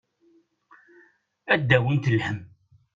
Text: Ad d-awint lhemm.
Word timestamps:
Ad 1.53 1.61
d-awint 1.67 2.09
lhemm. 2.15 2.39